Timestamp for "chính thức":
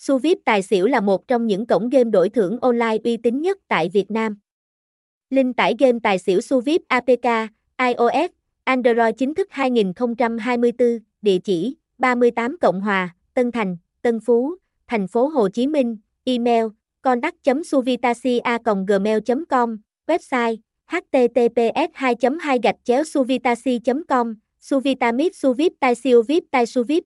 9.18-9.48